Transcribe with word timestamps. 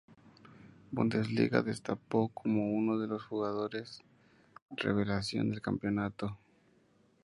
Bundesliga 0.91 1.59
se 1.59 1.65
destapó 1.67 2.29
como 2.29 2.73
uno 2.73 2.97
de 2.97 3.05
los 3.05 3.23
jugadores 3.23 4.01
revelación 4.75 5.51
del 5.51 5.61
campeonato. 5.61 6.39